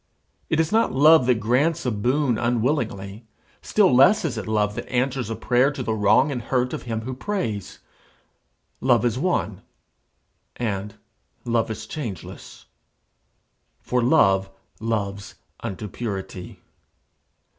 It 0.49 0.59
is 0.59 0.71
not 0.71 0.91
love 0.91 1.27
that 1.27 1.35
grants 1.35 1.85
a 1.85 1.91
boon 1.91 2.39
unwillingly; 2.39 3.27
still 3.61 3.93
less 3.95 4.25
is 4.25 4.35
it 4.35 4.47
love 4.47 4.73
that 4.73 4.89
answers 4.91 5.29
a 5.29 5.35
prayer 5.35 5.69
to 5.71 5.83
the 5.83 5.93
wrong 5.93 6.31
and 6.31 6.41
hurt 6.41 6.73
of 6.73 6.81
him 6.89 7.01
who 7.01 7.13
prays. 7.13 7.77
Love 8.79 9.05
is 9.05 9.19
one, 9.19 9.61
and 10.55 10.95
love 11.45 11.69
is 11.69 11.85
changeless. 11.85 12.65
For 13.79 14.01
love 14.01 14.49
loves 14.79 15.35
unto 15.59 15.87
purity. 15.87 16.57